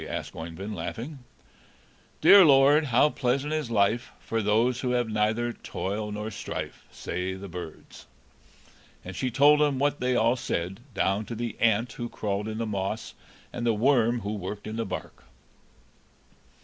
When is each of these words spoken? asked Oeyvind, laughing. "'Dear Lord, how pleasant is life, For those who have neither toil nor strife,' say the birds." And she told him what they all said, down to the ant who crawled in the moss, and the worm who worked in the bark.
asked 0.09 0.35
Oeyvind, 0.35 0.73
laughing. 0.73 1.19
"'Dear 2.21 2.43
Lord, 2.43 2.85
how 2.85 3.11
pleasant 3.11 3.53
is 3.53 3.69
life, 3.69 4.11
For 4.19 4.41
those 4.41 4.79
who 4.79 4.93
have 4.93 5.07
neither 5.07 5.53
toil 5.53 6.11
nor 6.11 6.31
strife,' 6.31 6.87
say 6.89 7.35
the 7.35 7.47
birds." 7.47 8.07
And 9.05 9.15
she 9.15 9.29
told 9.29 9.61
him 9.61 9.77
what 9.77 9.99
they 9.99 10.15
all 10.15 10.35
said, 10.35 10.79
down 10.95 11.25
to 11.25 11.35
the 11.35 11.55
ant 11.59 11.91
who 11.91 12.09
crawled 12.09 12.47
in 12.47 12.57
the 12.57 12.65
moss, 12.65 13.13
and 13.53 13.63
the 13.63 13.75
worm 13.75 14.21
who 14.21 14.33
worked 14.33 14.65
in 14.65 14.75
the 14.77 14.87
bark. 14.87 15.23